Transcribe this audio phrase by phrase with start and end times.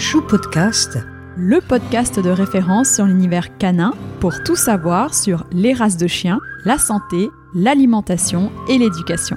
[0.00, 0.96] Chou Podcast,
[1.36, 6.40] le podcast de référence sur l'univers canin pour tout savoir sur les races de chiens,
[6.64, 9.36] la santé, l'alimentation et l'éducation.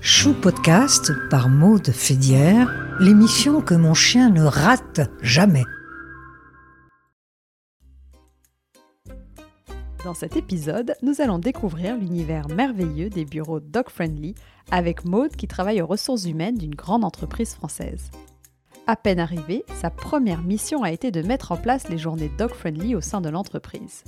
[0.00, 5.64] Chou Podcast par Maude Fédière, l'émission que mon chien ne rate jamais.
[10.02, 14.34] Dans cet épisode, nous allons découvrir l'univers merveilleux des bureaux Dog Friendly
[14.70, 18.10] avec Maude qui travaille aux ressources humaines d'une grande entreprise française.
[18.86, 22.50] À peine arrivée, sa première mission a été de mettre en place les journées Dog
[22.50, 24.04] Friendly au sein de l'entreprise.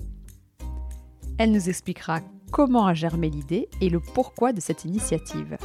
[1.38, 5.56] Elle nous expliquera comment a germé l'idée et le pourquoi de cette initiative.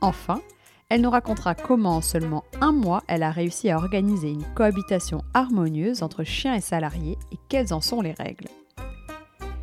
[0.00, 0.40] Enfin,
[0.88, 5.22] elle nous racontera comment en seulement un mois elle a réussi à organiser une cohabitation
[5.34, 8.48] harmonieuse entre chiens et salariés et quelles en sont les règles.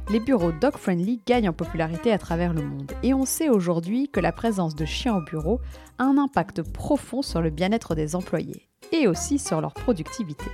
[0.10, 4.10] Les bureaux dog friendly gagnent en popularité à travers le monde et on sait aujourd'hui
[4.10, 5.62] que la présence de chiens au bureau
[5.98, 10.46] a un impact profond sur le bien-être des employés et aussi sur leur productivité.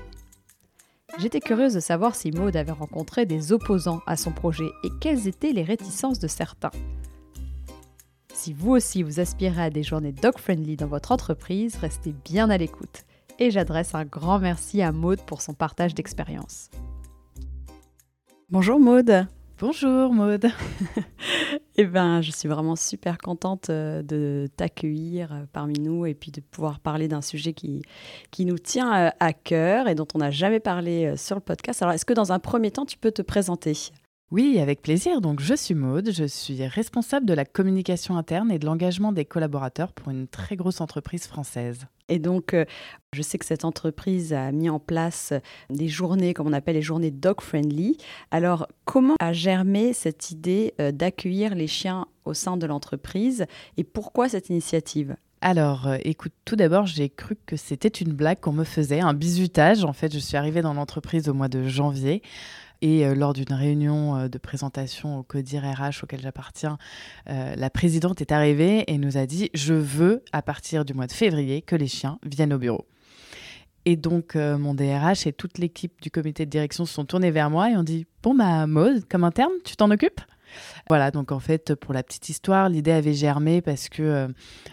[1.17, 5.27] J'étais curieuse de savoir si Maud avait rencontré des opposants à son projet et quelles
[5.27, 6.71] étaient les réticences de certains.
[8.33, 12.57] Si vous aussi vous aspirez à des journées dog-friendly dans votre entreprise, restez bien à
[12.57, 13.03] l'écoute.
[13.39, 16.69] Et j'adresse un grand merci à Maude pour son partage d'expérience.
[18.49, 19.27] Bonjour Maude
[19.61, 20.49] Bonjour Maude.
[21.75, 26.31] eh ben, je suis vraiment super contente euh, de t'accueillir euh, parmi nous et puis
[26.31, 27.81] de pouvoir parler d'un sujet qui,
[28.31, 31.81] qui nous tient euh, à cœur et dont on n'a jamais parlé sur le podcast.
[31.81, 33.91] Alors, est-ce que dans un premier temps, tu peux te présenter?
[34.31, 35.21] Oui, avec plaisir.
[35.21, 39.25] Donc, je suis Maude, je suis responsable de la communication interne et de l'engagement des
[39.25, 41.87] collaborateurs pour une très grosse entreprise française.
[42.09, 42.65] Et donc, euh,
[43.11, 45.33] je sais que cette entreprise a mis en place
[45.71, 47.97] des journées, comme on appelle les journées dog friendly.
[48.29, 53.45] Alors, comment a germé cette idée euh, d'accueillir les chiens au sein de l'entreprise
[53.77, 55.15] et pourquoi cette initiative?
[55.41, 59.13] Alors, euh, écoute, tout d'abord, j'ai cru que c'était une blague qu'on me faisait, un
[59.13, 59.85] bizutage.
[59.85, 62.21] En fait, je suis arrivée dans l'entreprise au mois de janvier.
[62.81, 66.77] Et euh, lors d'une réunion euh, de présentation au CODIR RH auquel j'appartiens,
[67.29, 71.07] euh, la présidente est arrivée et nous a dit Je veux, à partir du mois
[71.07, 72.85] de février, que les chiens viennent au bureau.
[73.85, 77.49] Et donc, mon DRH et toute l'équipe du comité de direction se sont tournés vers
[77.49, 80.21] moi et ont dit Bon, bah, Maud, comme interne, tu t'en occupes?
[80.87, 84.27] Voilà, donc en fait, pour la petite histoire, l'idée avait germé parce que euh,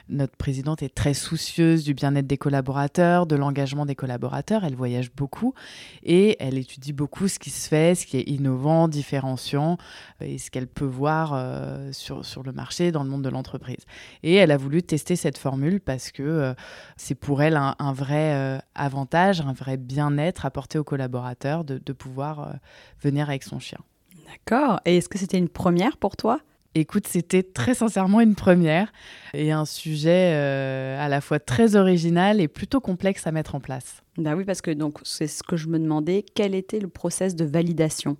[0.09, 4.65] notre présidente est très soucieuse du bien-être des collaborateurs, de l'engagement des collaborateurs.
[4.65, 5.55] Elle voyage beaucoup
[6.03, 9.77] et elle étudie beaucoup ce qui se fait, ce qui est innovant, différenciant
[10.23, 13.29] euh, et ce qu'elle peut voir euh, sur, sur le marché, dans le monde de
[13.29, 13.85] l'entreprise.
[14.23, 16.55] Et elle a voulu tester cette formule parce que
[16.97, 22.55] c'est pour elle un, vrai avantage, un vrai bien-être apporté aux collaborateurs de, de pouvoir
[23.03, 23.79] venir avec son chien.
[24.27, 24.81] D'accord.
[24.85, 26.41] Et est-ce que c'était une première pour toi?
[26.75, 28.93] Écoute, c'était très sincèrement une première
[29.33, 33.61] et un sujet euh, à la fois très original et plutôt complexe à mettre en
[33.61, 34.03] place.
[34.19, 37.35] Bah oui, parce que donc c'est ce que je me demandais, quel était le process
[37.35, 38.19] de validation?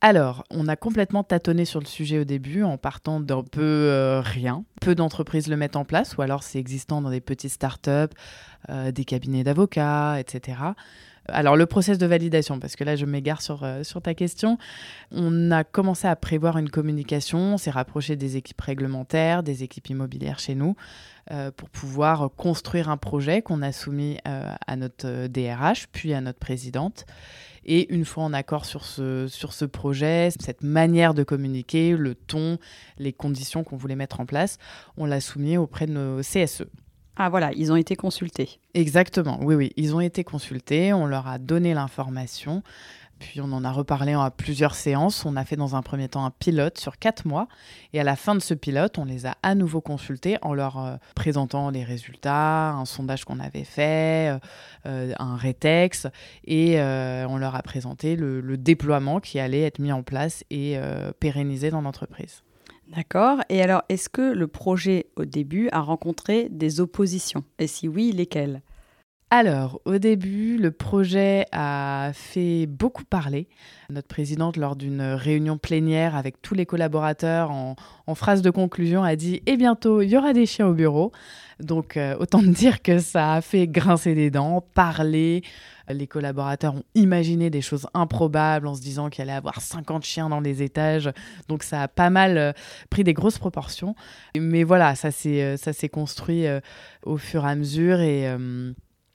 [0.00, 4.20] Alors, on a complètement tâtonné sur le sujet au début en partant d'un peu euh,
[4.20, 4.64] rien.
[4.80, 8.14] Peu d'entreprises le mettent en place, ou alors c'est existant dans des petites startups,
[8.68, 10.58] euh, des cabinets d'avocats, etc.
[11.28, 14.58] Alors le process de validation, parce que là je m'égare sur, euh, sur ta question,
[15.10, 19.90] on a commencé à prévoir une communication, on s'est rapproché des équipes réglementaires, des équipes
[19.90, 20.74] immobilières chez nous,
[21.30, 26.20] euh, pour pouvoir construire un projet qu'on a soumis euh, à notre DRH, puis à
[26.20, 27.04] notre présidente.
[27.66, 32.14] Et une fois en accord sur ce, sur ce projet, cette manière de communiquer, le
[32.14, 32.58] ton,
[32.98, 34.56] les conditions qu'on voulait mettre en place,
[34.96, 36.64] on l'a soumis auprès de nos CSE.
[37.20, 38.60] Ah voilà, ils ont été consultés.
[38.74, 42.62] Exactement, oui, oui, ils ont été consultés, on leur a donné l'information,
[43.18, 45.24] puis on en a reparlé à plusieurs séances.
[45.24, 47.48] On a fait dans un premier temps un pilote sur quatre mois,
[47.92, 50.78] et à la fin de ce pilote, on les a à nouveau consultés en leur
[50.78, 54.38] euh, présentant les résultats, un sondage qu'on avait fait, euh,
[54.86, 56.06] euh, un rétex,
[56.44, 60.78] et on leur a présenté le, déploiement qui allait être mis en place et
[61.20, 62.42] pérennisé dans l'entreprise.
[62.94, 63.40] D'accord.
[63.50, 67.44] Et alors, est-ce que le projet au début a rencontré des oppositions?
[67.58, 68.62] Et si oui, lesquelles?
[69.30, 73.46] Alors, au début, le projet a fait beaucoup parler.
[73.90, 79.16] Notre présidente, lors d'une réunion plénière avec tous les collaborateurs, en, phrase de conclusion, a
[79.16, 81.12] dit Et bientôt, il y aura des chiens au bureau.
[81.60, 85.42] Donc, euh, autant dire que ça a fait grincer des dents, parler.
[85.90, 90.30] Les collaborateurs ont imaginé des choses improbables en se disant qu'il allait avoir 50 chiens
[90.30, 91.10] dans les étages.
[91.48, 92.52] Donc, ça a pas mal euh,
[92.88, 93.94] pris des grosses proportions.
[94.38, 96.46] Mais voilà, ça s'est euh, construit
[97.02, 98.00] au fur et à mesure.
[98.00, 98.26] Et.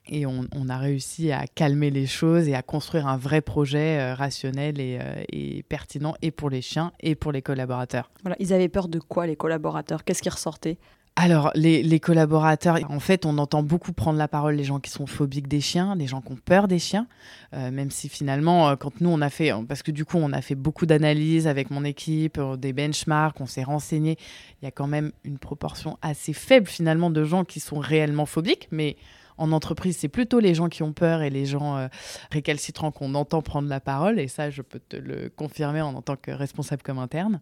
[0.06, 4.14] Et on, a réussi à calmer les choses et à construire un vrai projet euh,
[4.14, 8.10] rationnel euh, et, pertinent et pour les chiens et pour les collaborateurs.
[8.22, 10.04] Voilà, ils avaient peur de quoi les collaborateurs?
[10.04, 10.76] Qu'est-ce qui ressortait?
[11.16, 15.06] Alors, les, collaborateurs, en fait, on entend beaucoup prendre la parole les gens qui sont
[15.06, 17.06] phobiques des chiens, les gens qui ont peur des chiens,
[17.54, 20.42] euh, même si finalement, quand nous, on a fait, parce que du coup, on a
[20.42, 24.18] fait beaucoup d'analyses avec mon équipe, des benchmarks, on s'est renseigné,
[24.60, 28.26] il y a quand même une proportion assez faible finalement de gens qui sont réellement
[28.26, 28.96] phobiques, mais
[29.36, 31.88] en entreprise, c'est plutôt les gens qui ont peur et les gens euh,
[32.30, 34.20] récalcitrants qu'on entend prendre la parole.
[34.20, 37.40] Et ça, je peux te le confirmer en tant que responsable comme interne.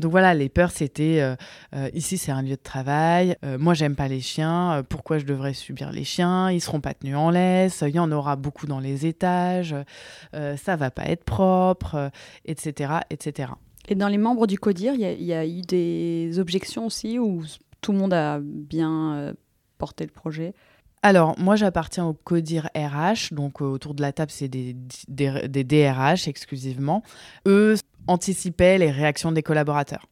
[0.00, 1.36] Donc voilà, les peurs, c'était euh,
[1.74, 3.36] euh, ici, c'est un lieu de travail.
[3.58, 4.84] moi, j'aime pas les chiens.
[4.88, 6.50] pourquoi je devrais subir les chiens?
[6.50, 7.84] Ils seront pas tenus en laisse.
[7.86, 9.74] Il y en aura beaucoup dans les étages.
[10.32, 12.10] ça va pas être propre,
[12.44, 13.52] etc., etc.
[13.88, 17.42] Et dans les membres du CODIR, il y, a eu des objections aussi où
[17.80, 19.34] tout le monde a bien
[19.78, 20.54] porté le projet?
[21.02, 24.76] Alors, moi, j'appartiens au CODIR RH, donc euh, autour de la table, c'est des,
[25.08, 27.02] des, DRH exclusivement.
[27.46, 30.06] Eux anticipaient les réactions des collaborateurs.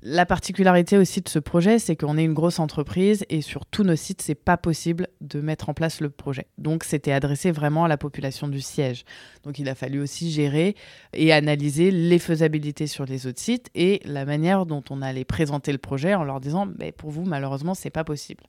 [0.00, 3.82] La particularité aussi de ce projet, c'est qu'on est une grosse entreprise et sur tous
[3.82, 6.46] nos sites, c'est pas possible de mettre en place le projet.
[6.56, 9.04] Donc, c'était adressé vraiment à la population du siège.
[9.42, 10.76] Donc, il a fallu aussi gérer
[11.14, 15.72] et analyser les faisabilités sur les autres sites et la manière dont on allait présenter
[15.72, 18.44] le projet en leur disant, mais pour vous, malheureusement, c'est pas possible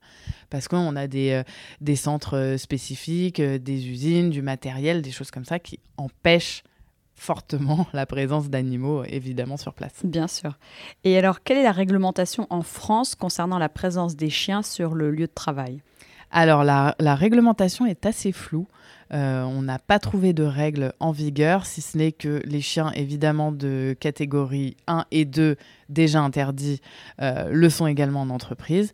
[0.50, 1.44] parce qu'on a des,
[1.88, 6.64] euh, centres euh, spécifiques, euh, des usines, du matériel, des choses comme ça qui empêchent
[7.20, 9.94] fortement la présence d'animaux, évidemment, sur place.
[10.04, 10.58] Bien sûr.
[11.04, 15.12] Et alors, quelle est la réglementation en France concernant la présence des chiens sur le
[15.12, 15.82] lieu de travail?
[16.32, 18.68] Alors la, réglementation est assez floue.
[19.12, 22.92] Euh, on n'a pas trouvé de règles en vigueur, si ce n'est que les chiens,
[22.92, 25.56] évidemment, de catégorie 1 et 2,
[25.90, 26.80] déjà interdits,
[27.20, 28.94] euh, le sont également en entreprise.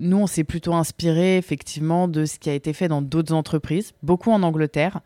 [0.00, 3.94] Nous, on s'est plutôt inspiré, effectivement, de ce qui a été fait dans d'autres entreprises,
[4.04, 5.00] beaucoup en Angleterre,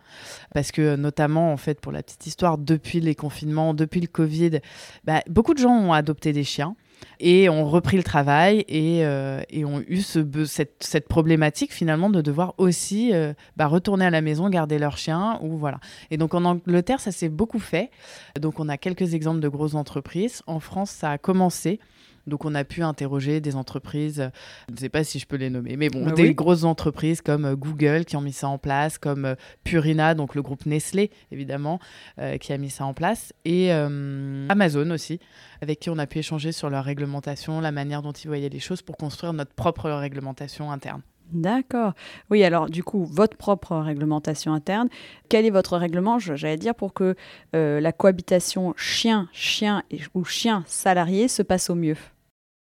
[0.53, 4.61] parce que, notamment, en fait, pour la petite histoire, depuis les confinements, depuis le Covid,
[5.05, 6.77] bah, beaucoup de gens ont adopté des chiens
[7.21, 13.15] et ont repris le travail et, euh, ont eu cette, problématique finalement de devoir aussi
[13.15, 15.81] euh, bah, retourner à la maison, garder leur chien ou voilà.
[16.11, 17.91] Et donc en Angleterre, ça s'est beaucoup fait.
[18.39, 20.43] Donc on a quelques exemples de grosses entreprises.
[20.47, 21.81] En France, ça a commencé.
[22.27, 24.31] Donc on a pu interroger des entreprises,
[24.69, 27.21] je ne sais pas si je peux les nommer, mais bon, bah des grosses entreprises
[27.21, 29.35] comme euh, Google qui ont mis ça en place, comme euh,
[29.65, 31.81] Purina, donc le groupe Nestlé évidemment,
[32.19, 35.19] euh, qui a mis ça en place, et Amazon aussi,
[35.61, 38.61] avec qui on a pu échanger sur leur réglementation, la manière dont ils voyaient les
[38.61, 41.03] choses pour construire notre propre réglementation interne.
[41.33, 41.95] D'accord.
[42.31, 44.89] Oui, alors du coup, votre propre réglementation interne,
[45.29, 47.17] quel est votre règlement, j'allais dire, pour que
[47.53, 49.83] la cohabitation chien-chien
[50.15, 51.97] ou chien-salarié se passe au mieux?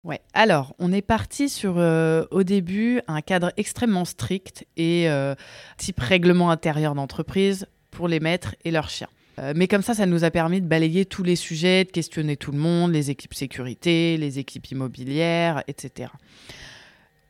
[0.06, 0.22] Ouais.
[0.36, 5.34] Alors, on est parti sur euh, au début un cadre extrêmement strict et euh,
[5.78, 9.10] type règlement intérieur d'entreprise pour les maîtres et leurs chiens.
[9.40, 12.38] Euh, mais comme ça, ça nous a permis de balayer tous les sujets, de questionner
[12.38, 16.12] tout le monde, les équipes sécurité, les équipes immobilières, etc.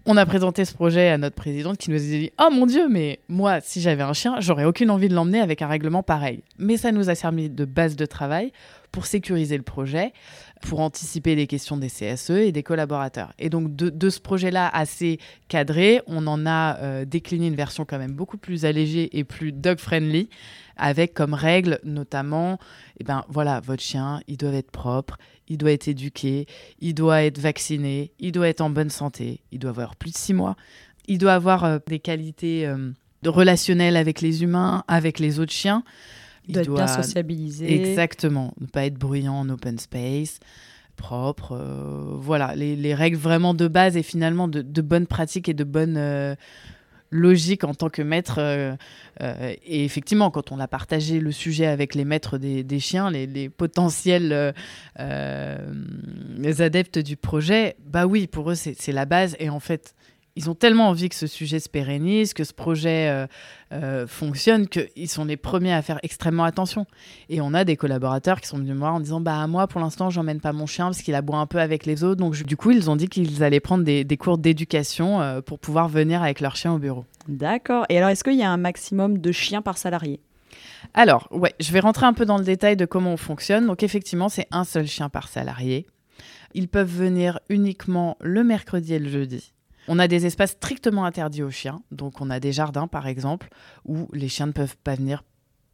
[0.05, 2.89] On a présenté ce projet à notre présidente qui nous a dit Oh mon Dieu,
[2.89, 6.43] mais moi, si j'avais un chien, j'aurais aucune envie de l'emmener avec un règlement pareil.
[6.59, 8.51] Mais ça nous a servi de base de travail
[8.91, 10.13] pour sécuriser le projet,
[10.65, 13.33] pour anticiper les questions des CSE et des collaborateurs.
[13.37, 17.99] Et donc de, ce projet-là assez cadré, on en a euh, décliné une version quand
[17.99, 20.29] même beaucoup plus allégée et plus dog-friendly,
[20.75, 22.59] avec comme règle notamment,
[22.99, 25.17] eh ben voilà, votre chien, il doit être propre,
[25.47, 26.47] il doit être éduqué,
[26.79, 30.17] il doit être vacciné, il doit être en bonne santé, il doit avoir plus de
[30.17, 30.55] six mois,
[31.07, 32.91] il doit avoir euh, des qualités euh,
[33.23, 35.83] relationnelles avec les humains, avec les autres chiens.
[36.47, 37.73] Il doit, être bien sociabilisé.
[37.73, 38.53] Exactement.
[38.59, 40.39] Ne pas être bruyant en open space,
[40.95, 41.53] propre.
[41.53, 45.97] Euh, voilà, les, règles vraiment de base et finalement de, bonnes pratiques et de bonnes
[45.97, 46.35] euh,
[47.11, 48.35] logiques en tant que maître.
[48.39, 48.75] Euh,
[49.19, 53.49] et effectivement, quand on a partagé le sujet avec les maîtres des, chiens, les, les
[53.49, 54.53] potentiels
[54.97, 59.35] les adeptes du projet, bah oui, pour eux, c'est la base.
[59.39, 59.95] Et en fait,
[60.37, 63.25] ils ont tellement envie que ce sujet se pérennise, que ce projet euh,
[63.71, 66.85] euh, fonctionne, qu'ils sont les premiers à faire extrêmement attention.
[67.29, 69.79] Et on a des collaborateurs qui sont venus me voir en disant Bah, moi, pour
[69.79, 72.19] l'instant, j'emmène pas mon chien parce qu'il aboie un peu avec les autres.
[72.19, 75.87] Donc, du coup, ils ont dit qu'ils allaient prendre des, cours d'éducation euh, pour pouvoir
[75.87, 77.05] venir avec leur chien au bureau.
[77.29, 77.85] D'accord.
[77.87, 80.19] Et alors, est-ce qu'il y a un maximum de chiens par salarié?
[80.93, 83.67] Alors, ouais, je vais rentrer un peu dans le détail de comment on fonctionne.
[83.67, 85.85] Donc, effectivement, c'est un seul chien par salarié.
[86.53, 89.53] Ils peuvent venir uniquement le mercredi et le jeudi.
[89.87, 91.81] On a des espaces strictement interdits aux chiens.
[91.91, 93.49] Donc, on a des jardins, par exemple,
[93.85, 95.23] où les chiens ne peuvent pas venir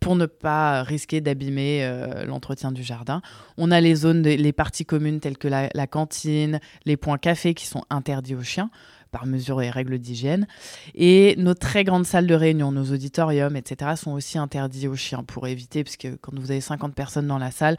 [0.01, 3.21] pour ne pas risquer d'abîmer euh, l'entretien du jardin.
[3.57, 7.67] On a les zones, les parties communes telles que la, cantine, les points café qui
[7.67, 8.71] sont interdits aux chiens
[9.11, 10.47] par mesure des règles d'hygiène.
[10.95, 15.23] Et nos très grandes salles de réunion, nos auditoriums, etc., sont aussi interdits aux chiens
[15.23, 17.77] pour éviter, parce que quand vous avez 50 personnes dans la salle,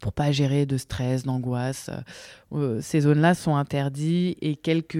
[0.00, 1.88] pour pas gérer de stress, d'angoisse,
[2.80, 4.98] ces zones-là sont interdites et quelques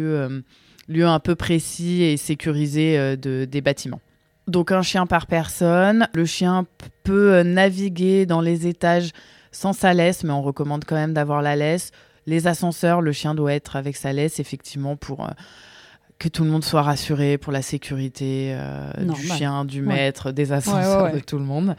[0.89, 4.01] lieux un peu précis et sécurisés de, des bâtiments.
[4.49, 6.09] Donc un chien par personne.
[6.15, 6.67] Le chien
[7.05, 9.13] peut euh, naviguer dans les étages
[9.53, 11.91] sans sa laisse, mais on recommande quand même d'avoir la laisse.
[12.27, 15.31] Les ascenseurs, le chien doit être avec sa laisse, effectivement, pour euh,
[16.19, 20.53] que tout le monde soit rassuré, pour la sécurité euh, du chien, du maître, des
[20.53, 21.77] ascenseurs, de tout le monde.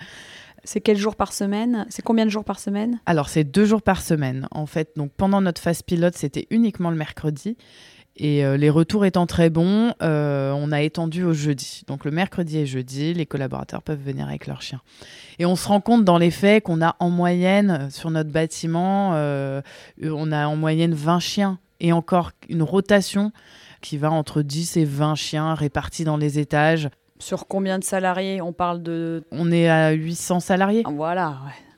[0.66, 1.86] C'est quel jour par semaine?
[1.90, 3.00] C'est combien de jours par semaine?
[3.06, 4.48] Alors, c'est deux jours par semaine.
[4.52, 7.58] En fait, donc pendant notre phase pilote, c'était uniquement le mercredi.
[8.16, 11.84] Et euh, les retours étant très bons, euh, on a étendu au jeudi.
[11.88, 14.82] Donc le mercredi et jeudi, les collaborateurs peuvent venir avec leurs chiens.
[15.40, 18.30] Et on se rend compte dans les faits qu'on a en moyenne euh, sur notre
[18.30, 23.32] bâtiment, on a en moyenne 20 chiens et encore une rotation
[23.82, 26.90] qui va entre 10 et 20 chiens répartis dans les étages.
[27.20, 29.24] Sur combien de salariés On parle de...
[29.32, 30.84] On est à 800 salariés.
[30.86, 31.38] Ah, voilà,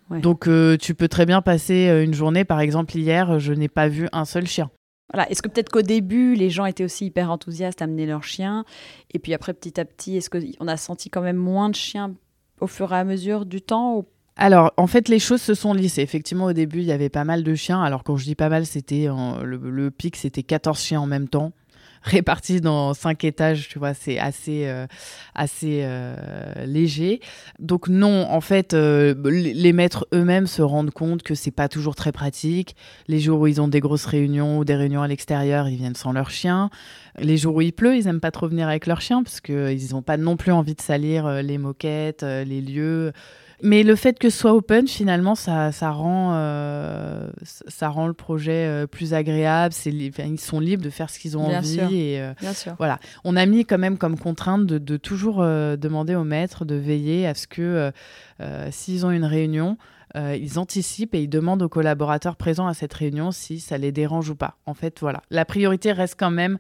[0.09, 0.19] ouais.
[0.19, 0.49] Donc
[0.79, 4.25] tu peux très bien passer une journée, par exemple hier, je n'ai pas vu un
[4.25, 4.69] seul chien.
[5.13, 5.29] Voilà.
[5.29, 8.65] Est-ce que peut-être qu'au début, les gens étaient aussi hyper enthousiastes à amener leurs chiens?
[9.13, 12.15] Et puis après, petit à petit, est-ce qu'on a senti quand même moins de chiens
[12.59, 14.05] au fur et à mesure du temps
[14.37, 16.01] alors, en fait, les choses se sont lissées.
[16.01, 17.81] Effectivement, au début, il y avait pas mal de chiens.
[17.81, 21.29] Alors, quand je dis pas mal, c'était le, le, pic, c'était 14 chiens en même
[21.29, 21.53] temps
[22.15, 24.85] répartis dans cinq étages, tu vois, c'est assez, euh,
[25.33, 26.15] assez euh,
[26.65, 27.19] léger.
[27.59, 31.95] Donc non, en fait, euh, les maîtres eux-mêmes se rendent compte que c'est pas toujours
[31.95, 32.75] très pratique.
[33.07, 35.95] Les jours où ils ont des grosses réunions ou des réunions à l'extérieur, ils viennent
[35.95, 36.69] sans leur chien.
[37.17, 39.91] Les jours où il pleut, ils aiment pas trop venir avec leur chien parce qu'ils
[39.91, 43.13] n'ont pas non plus envie de salir les moquettes, les lieux.
[43.63, 47.29] Mais le fait que ce soit open, finalement, ça, ça, rend, euh,
[47.67, 49.73] ça rend le projet euh, plus agréable.
[49.85, 51.79] Ils sont libres de faire ce qu'ils ont envie.
[51.95, 52.75] Et, euh, Bien sûr.
[52.77, 52.99] Voilà.
[53.23, 57.27] On a mis quand même comme contrainte de, de toujours demander aux maîtres de veiller
[57.27, 57.91] à ce que
[58.71, 59.77] s'ils ont une réunion,
[60.15, 64.29] ils anticipent et ils demandent aux collaborateurs présents à cette réunion si ça les dérange
[64.29, 64.57] ou pas.
[64.65, 65.21] En fait, voilà.
[65.29, 66.57] La priorité reste quand même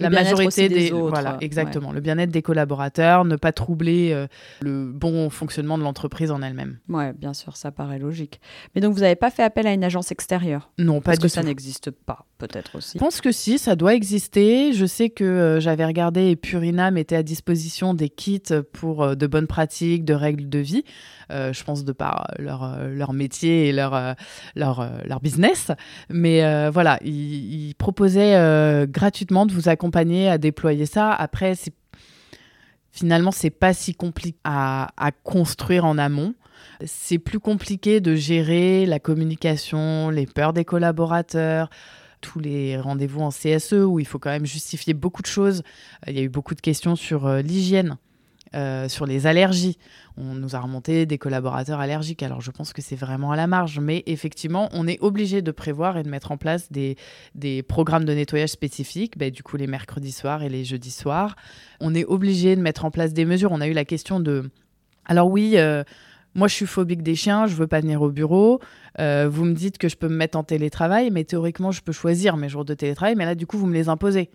[0.00, 1.10] la majorité des, autres.
[1.10, 1.92] Voilà, exactement.
[1.92, 4.26] Le bien-être des collaborateurs, ne pas troubler euh,
[4.60, 6.78] le bon fonctionnement de l'entreprise en elle-même.
[6.88, 8.40] Ouais, bien sûr, ça paraît logique.
[8.74, 10.70] Mais donc, vous n'avez pas fait appel à une agence extérieure?
[10.78, 11.34] Non, pas Parce du que tout.
[11.34, 12.92] ça n'existe pas, peut-être aussi.
[12.94, 14.72] Je pense que si, ça doit exister.
[14.72, 18.40] Je sais que euh, j'avais regardé et Purina mettait à disposition des kits
[18.72, 20.84] pour euh, de bonnes pratiques, de règles de vie.
[21.30, 24.16] je pense de par leur, leur métier et leur,
[24.56, 25.70] leur, leur business.
[26.08, 31.12] Mais voilà, ils, ils proposaient gratuitement de vous accompagner à déployer ça.
[31.12, 31.72] Après, c'est
[32.90, 34.88] finalement, c'est pas si compliqué à,
[35.22, 36.34] construire en amont.
[36.84, 41.70] C'est plus compliqué de gérer la communication, les peurs des collaborateurs,
[42.20, 45.62] tous les rendez-vous en CSE où il faut quand même justifier beaucoup de choses.
[46.06, 47.96] Il y a eu beaucoup de questions sur euh, l'hygiène.
[48.56, 49.78] Euh, sur les allergies.
[50.16, 53.46] On nous a remonté des collaborateurs allergiques, alors je pense que c'est vraiment à la
[53.46, 56.96] marge, mais effectivement, on est obligé de prévoir et de mettre en place des,
[57.68, 61.36] programmes de nettoyage spécifiques, bah, du coup les mercredis soirs et les jeudis soirs.
[61.78, 63.52] On est obligé de mettre en place des mesures.
[63.52, 64.50] On a eu la question de...
[65.04, 65.84] Alors oui, euh,
[66.34, 68.58] moi je suis phobique des chiens, je veux pas venir au bureau.
[68.98, 71.92] Euh, vous me dites que je peux me mettre en télétravail, mais théoriquement je peux
[71.92, 74.28] choisir mes jours de télétravail, mais là du coup vous me les imposez.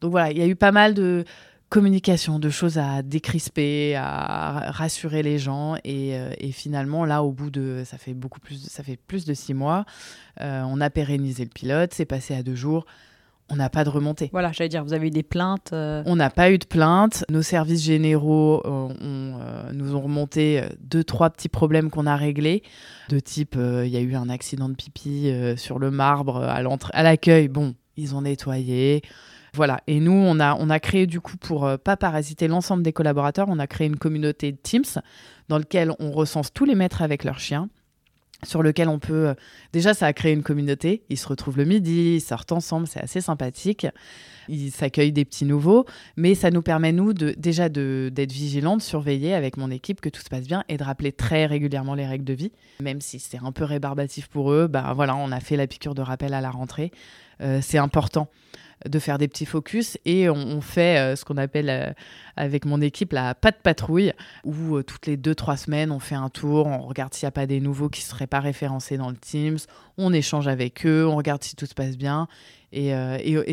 [0.00, 1.24] Donc voilà, il y a eu pas mal de
[1.74, 5.74] communication, de choses à décrisper, à rassurer les gens.
[5.74, 9.34] Euh, et, finalement, là, au bout de, ça fait beaucoup plus, ça fait plus de
[9.34, 9.84] six mois,
[10.40, 12.86] euh, on a pérennisé le pilote, c'est passé à deux jours.
[13.50, 14.30] On n'a pas de remontée.
[14.30, 17.24] Voilà, j'allais dire, vous avez eu des plaintes euh On n'a pas eu de plaintes.
[17.28, 18.62] Nos services généraux
[19.02, 22.62] nous ont remonté deux, trois petits problèmes qu'on a réglés.
[23.10, 27.48] De type, il y a eu un accident de pipi sur le marbre à l'accueil.
[27.48, 29.02] Bon, ils ont nettoyé.
[29.54, 29.80] Voilà.
[29.86, 32.92] Et nous, on a, on a créé du coup, pour euh, pas parasiter l'ensemble des
[32.92, 35.00] collaborateurs, on a créé une communauté de Teams
[35.48, 37.68] dans lequel on recense tous les maîtres avec leurs chiens
[38.42, 39.28] sur lequel on peut...
[39.28, 39.34] Euh,
[39.72, 41.02] déjà, ça a créé une communauté.
[41.08, 43.86] Ils se retrouvent le midi, ils sortent ensemble, c'est assez sympathique.
[44.48, 48.82] Ils s'accueillent des petits nouveaux, mais ça nous permet, nous, de, déjà d'être vigilants, de
[48.82, 52.06] surveiller avec mon équipe que tout se passe bien et de rappeler très régulièrement les
[52.06, 52.52] règles de vie.
[52.80, 55.94] Même si c'est un peu rébarbatif pour eux, ben voilà, on a fait la piqûre
[55.94, 56.90] de rappel à la rentrée.
[57.40, 58.28] Euh, c'est important
[58.86, 61.92] de faire des petits focus et on, fait euh, ce qu'on appelle euh,
[62.36, 64.12] avec mon équipe la patte patrouille
[64.44, 67.32] où toutes les deux trois semaines on fait un tour, on regarde s'il n'y a
[67.32, 69.58] pas des nouveaux qui ne seraient pas référencés dans le Teams,
[69.96, 72.28] on échange avec eux, on regarde si tout se passe bien
[72.72, 72.92] et,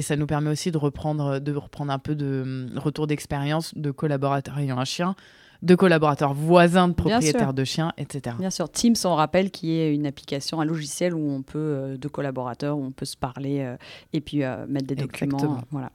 [0.02, 4.58] ça nous permet aussi de reprendre, de reprendre un peu de retour d'expérience de collaborateurs
[4.58, 5.16] ayant un chien
[5.62, 8.36] de collaborateurs voisins de propriétaires de chiens, etc.
[8.40, 11.98] Bien sûr, Teams, on rappelle, qui est une application, un logiciel où on peut, euh,
[11.98, 13.78] de collaborateurs, où on peut se parler euh,
[14.14, 15.62] et puis euh, mettre des documents.
[15.70, 15.92] Voilà.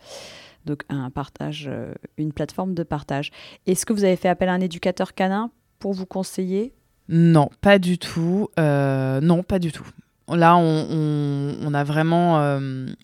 [0.64, 1.70] donc un partage,
[2.16, 3.32] une plateforme de partage.
[3.66, 6.72] Est-ce que vous avez fait appel à un éducateur canin pour vous conseiller?
[7.08, 8.48] Non, pas du tout.
[8.58, 9.86] non, pas du tout.
[10.28, 12.58] Là, on, a vraiment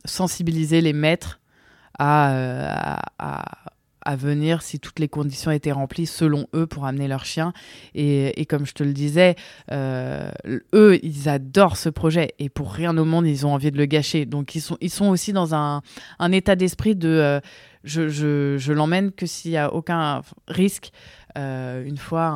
[0.05, 1.41] sensibilisé les maîtres
[1.99, 3.45] à, à
[4.17, 7.53] venir si toutes les conditions étaient remplies selon eux pour amener leur chien.
[7.95, 9.37] Et, comme je te le disais,
[9.71, 10.31] euh,
[10.75, 13.87] eux, ils adorent ce projet et pour rien au monde, ils ont envie de le
[13.87, 14.27] gâcher.
[14.27, 15.83] Donc ils sont, ils sont aussi dans un,
[16.33, 17.41] état d'esprit de euh,
[17.85, 20.93] je, je, je l'emmène que s'il n'y a aucun risque.
[21.39, 22.27] Euh, une fois,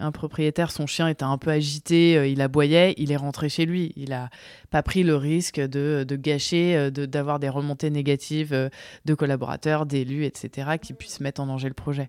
[0.00, 3.66] un, propriétaire, son chien était un peu agité, euh, il aboyait, il est rentré chez
[3.66, 3.92] lui.
[3.96, 4.30] Il n'a
[4.70, 8.70] pas pris le risque de, de gâcher, euh, d'avoir des remontées négatives
[9.04, 12.08] de collaborateurs, d'élus, etc., qui puissent mettre en danger le projet.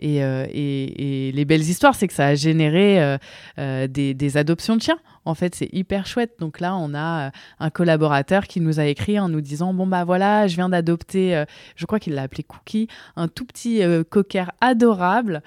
[0.00, 3.18] Et, les belles histoires, c'est que ça a généré
[3.56, 4.98] des, adoptions de chiens.
[5.24, 6.34] En fait, c'est hyper chouette.
[6.38, 9.86] Donc là, on a euh, un collaborateur qui nous a écrit en nous disant Bon,
[9.86, 11.44] bah voilà, je viens d'adopter, euh,
[11.76, 15.42] je crois qu'il l'a appelé Cookie, un tout petit euh, cocker adorable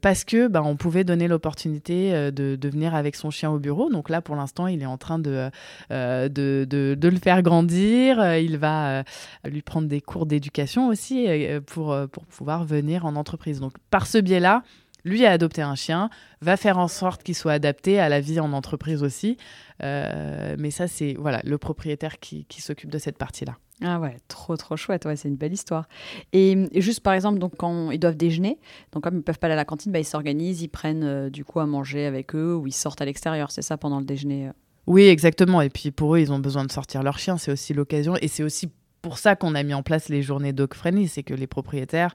[0.00, 3.88] parce que bah, on pouvait donner l'opportunité de, de, venir avec son chien au bureau.
[3.88, 5.48] Donc là, pour l'instant, il est en train de,
[5.90, 8.34] de, de, de, le faire grandir.
[8.34, 9.04] il va
[9.44, 11.28] lui prendre des cours d'éducation aussi
[11.66, 13.60] pour, pour pouvoir venir en entreprise.
[13.60, 14.64] Donc par ce biais-là,
[15.04, 18.40] lui a adopté un chien, va faire en sorte qu'il soit adapté à la vie
[18.40, 19.36] en entreprise aussi.
[19.82, 23.56] Euh, mais ça, c'est voilà le propriétaire qui, s'occupe de cette partie-là.
[23.82, 25.88] Ah ouais, trop trop chouette, ouais, c'est une belle histoire.
[26.32, 28.58] Et, juste par exemple, donc quand ils doivent déjeuner,
[28.92, 31.28] donc comme ils peuvent pas aller à la cantine, bah, ils s'organisent, ils prennent euh,
[31.28, 34.04] du coup à manger avec eux ou ils sortent à l'extérieur, c'est ça pendant le
[34.04, 34.48] déjeuner.
[34.48, 34.52] Euh?
[34.86, 35.60] Oui, exactement.
[35.60, 38.14] Et puis pour eux, ils ont besoin de sortir leur chien, c'est aussi l'occasion.
[38.22, 38.70] Et c'est aussi
[39.02, 42.14] pour ça qu'on a mis en place les journées dog friendly, c'est que les propriétaires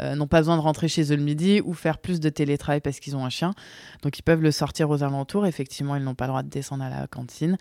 [0.00, 2.80] euh, n'ont pas besoin de rentrer chez eux le midi ou faire plus de télétravail
[2.80, 3.52] parce qu'ils ont un chien.
[4.02, 5.46] Donc ils peuvent le sortir aux alentours.
[5.46, 7.56] Effectivement, ils n'ont pas le droit de descendre à la cantine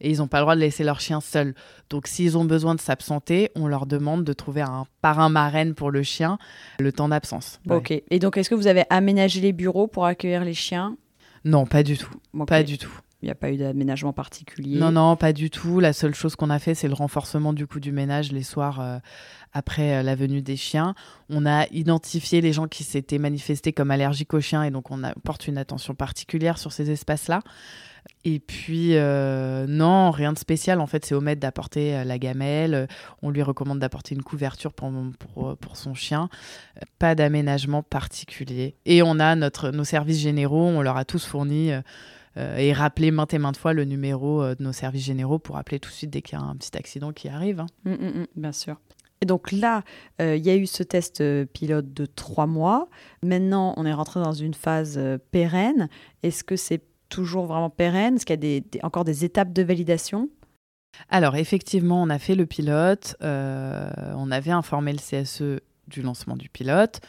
[0.00, 1.54] et ils n'ont pas le droit de laisser leur chien seul.
[1.90, 5.90] Donc s'ils ont besoin de s'absenter, on leur demande de trouver un parrain marraine pour
[5.90, 6.38] le chien
[6.78, 7.60] le temps d'absence.
[7.70, 7.92] Ok.
[8.10, 10.96] Et donc est-ce que vous avez aménagé les bureaux pour accueillir les chiens?
[11.44, 12.10] Non, pas du tout.
[12.46, 12.90] Pas du tout.
[13.22, 15.80] Il n'y a pas eu d'aménagement particulier Non, non, pas du tout.
[15.80, 18.80] La seule chose qu'on a fait, c'est le renforcement du coup du ménage les soirs
[18.80, 18.98] euh,
[19.54, 20.94] après euh, la venue des chiens.
[21.30, 25.00] On a identifié les gens qui s'étaient manifestés comme allergiques aux chiens et donc on
[25.24, 27.40] porte une attention particulière sur ces espaces-là.
[28.24, 30.80] Et puis, euh, non, rien de spécial.
[30.80, 32.86] En fait, c'est au maître d'apporter la gamelle.
[33.22, 36.28] On lui recommande d'apporter une couverture pour, pour, pour son chien.
[37.00, 38.76] Pas d'aménagement particulier.
[38.84, 41.72] Et on a notre, nos services généraux, on leur a tous fourni
[42.36, 45.80] et rappeler maintes et maintes fois le numéro euh, de nos services généraux pour appeler
[45.80, 47.60] tout de suite dès qu'il y a un petit accident qui arrive.
[47.60, 47.66] Hein.
[47.84, 48.76] Mmh, mmh, mmh, bien sûr.
[49.22, 49.82] Et donc là,
[50.20, 52.88] euh, il y a eu ce test pilote de trois mois.
[53.22, 55.88] Maintenant, on est rentré dans une phase pérenne.
[56.22, 58.16] Est-ce que c'est toujours vraiment pérenne?
[58.16, 60.28] Est-ce qu'il y a encore des étapes de validation?
[61.08, 66.48] Alors effectivement, on a fait le pilote, on avait informé le CSE du lancement du
[66.48, 67.00] pilote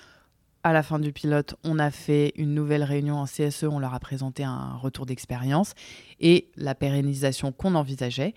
[0.67, 3.93] à la fin du pilote, on a fait une nouvelle réunion en CSE, on leur
[3.93, 5.75] a présenté un retour d'expérience
[6.19, 8.33] et la pérennisation qu'on envisageait.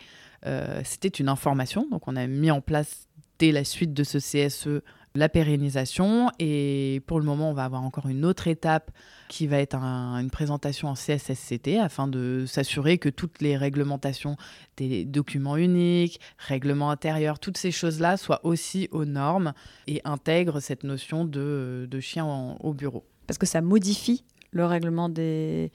[0.46, 3.08] Euh, c'était une information, donc on a mis en place
[3.40, 6.30] dès la suite de ce CSE la pérennisation.
[6.38, 8.90] Et pour le moment, on va avoir encore une autre étape
[9.28, 14.36] qui va être une présentation en CSSCT afin de s'assurer que toutes les réglementations
[14.76, 19.52] des documents uniques, règlements intérieurs, toutes ces choses-là soient aussi aux normes
[19.86, 23.04] et intègrent cette notion de, chien au bureau.
[23.26, 25.70] Parce que ça modifie le règlement des...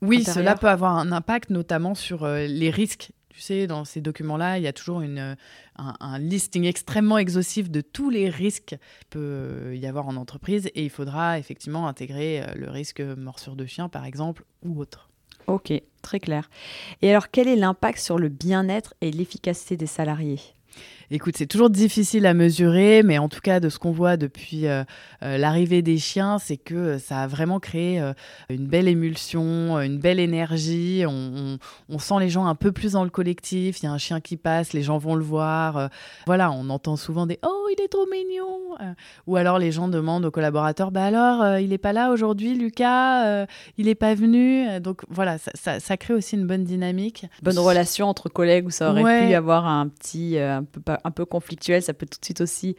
[0.00, 4.00] Oui, cela peut avoir un impact notamment sur euh, les risques tu sais, dans ces
[4.00, 5.36] documents-là, il y a toujours une,
[5.76, 10.82] un, listing extrêmement exhaustif de tous les risques qu'il peut y avoir en entreprise et
[10.82, 15.08] il faudra effectivement intégrer euh, le risque morsure de chien, par exemple, ou autre.
[15.46, 15.72] Ok,
[16.02, 16.50] très clair.
[17.00, 20.40] Et alors, quel est l'impact sur le bien-être et l'efficacité des salariés?
[21.10, 24.66] Écoute, c'est toujours difficile à mesurer, mais en tout cas, de ce qu'on voit depuis
[24.66, 24.84] euh,
[25.22, 28.12] euh, l'arrivée des chiens, c'est que ça a vraiment créé euh,
[28.50, 31.04] une belle émulsion, une belle énergie.
[31.06, 31.58] On,
[31.98, 33.80] sent les gens un peu plus dans le collectif.
[33.80, 35.88] Il y a un chien qui passe, les gens vont le voir.
[36.26, 38.76] voilà, on entend souvent des Oh, il est trop mignon
[39.26, 43.46] Ou alors les gens demandent aux collaborateurs Bah alors, il n'est pas là aujourd'hui, Lucas
[43.78, 44.78] Il n'est pas venu?
[44.80, 47.26] Donc voilà, ça, crée aussi une bonne dynamique.
[47.42, 50.38] Bonne relation entre collègues où ça aurait pu y avoir un petit.
[50.38, 52.76] un peu un peu conflictuel, ça peut tout de suite aussi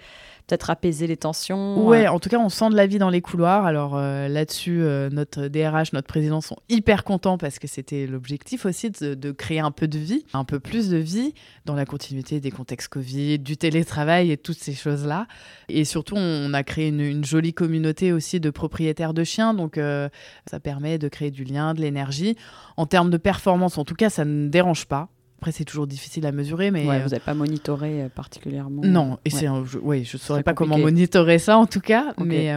[0.50, 1.86] peut-être apaiser les tensions.
[1.86, 3.66] Ouais, en tout cas, on sent de la vie dans les couloirs.
[3.66, 8.66] Alors euh, là-dessus, euh, notre DRH, notre président sont hyper contents parce que c'était l'objectif
[8.66, 11.34] aussi de, créer un peu de vie, un peu plus de vie
[11.66, 15.28] dans la continuité des contextes Covid, du télétravail et toutes ces choses-là.
[15.70, 20.10] Et surtout, on a créé une, jolie communauté aussi de propriétaires de chiens, donc euh,
[20.50, 22.36] ça permet de créer du lien, de l'énergie.
[22.78, 25.10] En termes de performance, en tout cas, ça ne dérange pas.
[25.40, 28.82] Après, c'est toujours difficile à mesurer, mais vous n'avez pas monitoré particulièrement.
[28.84, 32.54] Non, et c'est, je ne saurais pas comment monitorer ça en tout cas, mais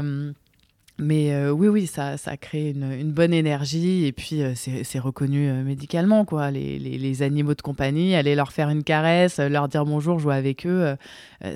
[0.99, 4.99] mais euh, oui, oui, ça, ça crée une, une bonne énergie et puis euh, c'est
[4.99, 6.51] reconnu euh, médicalement, quoi.
[6.51, 10.35] Les, les, les, animaux de compagnie, aller leur faire une caresse, leur dire bonjour, jouer
[10.35, 10.97] avec eux,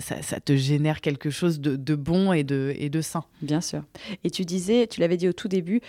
[0.01, 3.25] ça, ça, te génère quelque chose de, de, bon et de, et de sain.
[3.43, 3.83] Bien sûr.
[4.25, 5.81] Et tu disais, tu l'avais dit au tout début,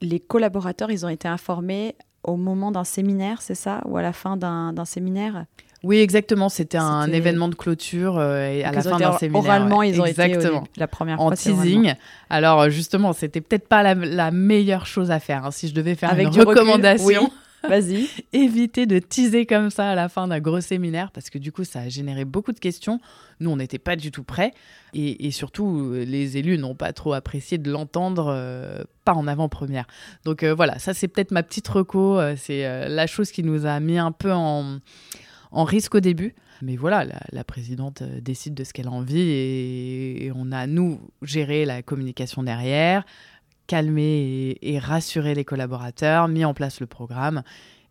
[0.00, 1.94] les collaborateurs, ils ont été informés
[2.26, 3.80] au moment d'un séminaire, c'est ça?
[3.86, 5.46] Ou à la fin d'un séminaire?
[5.82, 6.48] Oui, exactement.
[6.48, 9.44] C'était un événement de clôture euh, et à la fin d'un séminaire.
[9.44, 10.62] Oralement, ils ont exactement.
[10.62, 11.94] été la première en teasing.
[12.30, 15.46] Alors justement, c'était peut-être pas la, meilleure chose à faire.
[15.46, 15.50] Hein.
[15.50, 17.30] Si je devais faire Avec une recommandation,
[17.68, 18.08] Vas-y.
[18.32, 21.64] Éviter de teaser comme ça à la fin d'un gros séminaire parce que du coup,
[21.64, 23.00] ça a généré beaucoup de questions.
[23.40, 24.52] Nous, on n'était pas du tout prêts.
[24.94, 29.86] Et, surtout, les élus n'ont pas trop apprécié de l'entendre, euh, pas en avant-première.
[30.24, 32.18] Donc euh, voilà, ça, c'est peut-être ma petite reco.
[32.36, 34.80] c'est la chose qui nous a mis un peu en
[35.52, 36.34] risque au début.
[36.62, 41.00] Mais voilà, la, présidente euh, décide de ce qu'elle a envie et, on a, nous,
[41.22, 43.04] géré la communication derrière,
[43.66, 47.42] calmé et, rassuré les collaborateurs, mis en place le programme.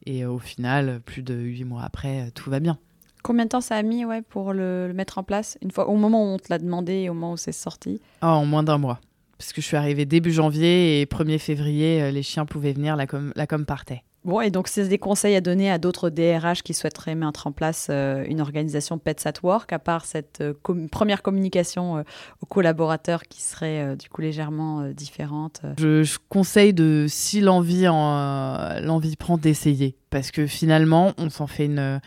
[0.05, 2.77] Et au final, plus de huit mois après, tout va bien.
[3.23, 5.95] Combien de temps ça a mis ouais, pour le, mettre en place une fois, Au
[5.95, 7.99] moment où on te l'a demandé et au moment où c'est sorti?
[8.21, 8.99] Oh, En moins d'un mois.
[9.37, 12.95] Parce que je suis arrivée début janvier et 1er février, euh, les chiens pouvaient venir,
[12.95, 14.03] la com, la com partait.
[14.25, 17.51] Bon, et donc c'est des conseils à donner à d'autres DRH qui souhaiteraient mettre en
[17.51, 20.53] place euh, une organisation Pets at Work, à part cette euh,
[20.91, 22.03] première communication euh,
[22.41, 25.61] aux collaborateurs qui serait du coup légèrement différente.
[25.77, 32.01] Je, conseille de, si l'envie l'envie prend, d'essayer, parce que finalement, on s'en fait une,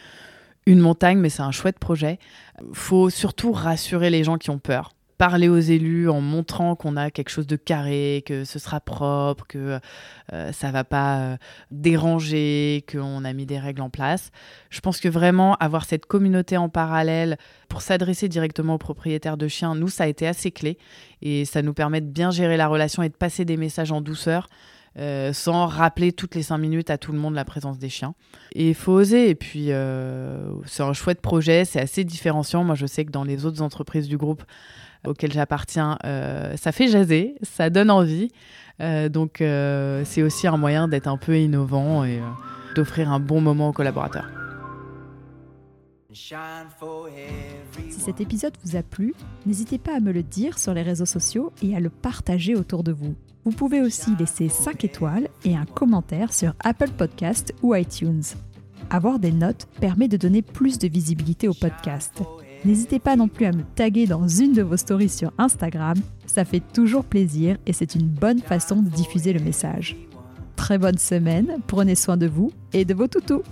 [0.67, 2.19] une montagne, mais c'est un chouette projet.
[2.73, 7.11] Faut surtout rassurer les gens qui ont peur parler aux élus en montrant qu'on a
[7.11, 9.81] quelque chose de carré, que ce sera propre, que
[10.33, 11.37] euh, ça va pas euh,
[11.73, 14.31] déranger, qu'on a mis des règles en place.
[14.71, 17.37] Je pense que vraiment avoir cette communauté en parallèle
[17.69, 20.79] pour s'adresser directement aux propriétaires de chiens, nous, ça a été assez clé
[21.21, 24.01] et ça nous permet de bien gérer la relation et de passer des messages en
[24.01, 24.49] douceur.
[24.99, 28.15] Euh, sans rappeler toutes les cinq minutes à tout le monde la présence des chiens.
[28.55, 29.31] Et il faut oser.
[29.31, 29.71] Et puis,
[30.67, 32.65] c'est un chouette projet, c'est assez différenciant.
[32.65, 34.43] Moi, je sais que dans les autres entreprises du groupe,
[35.07, 38.31] auquel j'appartiens, euh, ça fait jaser, ça donne envie.
[38.81, 42.21] Euh, donc euh, c'est aussi un moyen d'être un peu innovant et
[42.75, 44.29] d'offrir un bon moment aux collaborateurs.
[46.13, 49.15] Si cet épisode vous a plu,
[49.47, 52.83] n'hésitez pas à me le dire sur les réseaux sociaux et à le partager autour
[52.83, 53.15] de vous.
[53.45, 58.23] Vous pouvez aussi laisser 5 étoiles et un commentaire sur Apple Podcast ou iTunes.
[58.91, 62.23] Avoir des notes permet de donner plus de visibilité au podcast.
[62.65, 65.97] N'hésitez pas non plus à me taguer dans une de vos stories sur Instagram,
[66.27, 69.97] ça fait toujours plaisir et c'est une bonne façon de diffuser le message.
[70.57, 73.43] Très bonne semaine, prenez soin de vous et de vos toutous